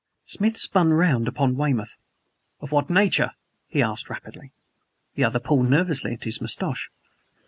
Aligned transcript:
Smith 0.25 0.57
spun 0.57 0.89
round 0.91 1.27
upon 1.27 1.55
Weymouth. 1.55 1.95
"Of 2.59 2.71
what 2.71 2.89
nature?" 2.89 3.33
he 3.67 3.83
asked 3.83 4.09
rapidly. 4.09 4.51
The 5.13 5.23
other 5.25 5.39
pulled 5.39 5.69
nervously 5.69 6.11
at 6.15 6.23
his 6.23 6.41
mustache. 6.41 6.89